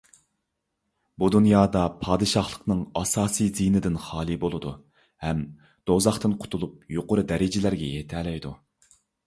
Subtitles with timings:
[1.23, 4.73] بۇ دۇنيادا پادىشاھلىقنىڭ ئاساسىي زىيىنىدىن خالىي بولىدۇ
[5.27, 5.45] ھەم
[5.93, 8.59] دوزاختىن قۇتۇلۇپ يۇقىرى دەرىجىلەرگە يېتەلەيدۇ.